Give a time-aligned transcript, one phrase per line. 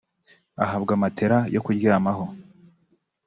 [0.63, 2.25] ahabwa matela yo kuryamaho